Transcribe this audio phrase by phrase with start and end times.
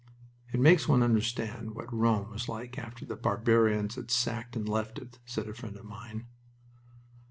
[0.51, 4.97] "It makes one understand what Rome was like after the barbarians had sacked and left
[4.97, 6.25] it," said a friend of mine.